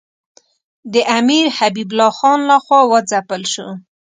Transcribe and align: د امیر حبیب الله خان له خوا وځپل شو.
د 0.93 0.95
امیر 1.19 1.45
حبیب 1.57 1.89
الله 1.91 2.11
خان 2.17 2.39
له 2.49 2.57
خوا 2.63 2.79
وځپل 2.91 3.41
شو. 3.53 3.67